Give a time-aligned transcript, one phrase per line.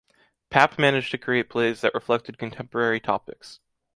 [0.49, 3.59] Papp managed to create plays that reflected contemporary topics.